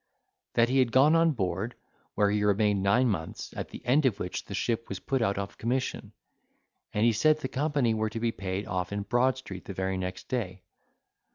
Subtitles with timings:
[0.55, 1.75] That he had gone on board,
[2.15, 5.37] where he remained nine months, at the end of which the ship was put out
[5.37, 6.11] of commission,
[6.91, 9.99] and he said the company were to be paid off in Broad Street the very
[9.99, 10.63] next day.